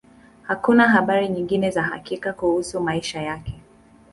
[0.43, 3.55] Hakuna habari nyingi za hakika kuhusu maisha yake.